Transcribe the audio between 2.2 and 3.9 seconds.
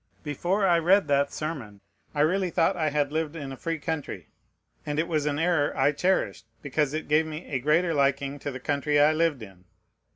really thought I had lived in a free